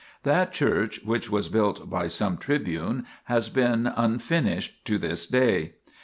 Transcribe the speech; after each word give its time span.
That 0.23 0.51
church, 0.51 1.01
which 1.05 1.29
was 1.29 1.47
built 1.47 1.87
by 1.87 2.07
some 2.07 2.37
tribune, 2.37 3.05
has 3.25 3.49
been 3.49 3.85
unfinished 3.85 4.83
to 4.85 4.97
this 4.97 5.27
day. 5.27 5.73